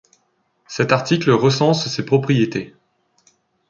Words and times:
Cet 0.65 0.93
article 0.93 1.29
recense 1.29 1.85
ces 1.87 2.03
propriétés. 2.03 2.73